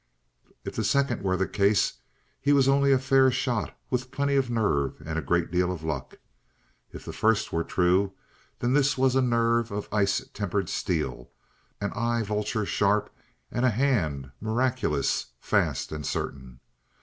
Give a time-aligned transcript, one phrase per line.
[0.65, 1.99] If the second were the case,
[2.41, 5.83] he was only a fair shot with plenty of nerve and a great deal of
[5.83, 6.15] luck.
[6.91, 8.13] If the first were true,
[8.57, 11.29] then this was a nerve of ice tempered steel,
[11.79, 13.15] an eye vulture sharp,
[13.51, 16.61] and a hand, miraculous, fast, and certain.